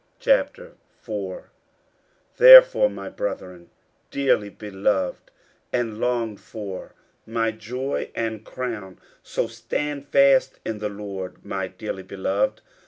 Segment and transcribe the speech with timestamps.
[0.19, 1.43] 50:004:001
[2.37, 3.69] Therefore, my brethren
[4.09, 5.29] dearly beloved
[5.71, 6.95] and longed for,
[7.27, 12.61] my joy and crown, so stand fast in the Lord, my dearly beloved.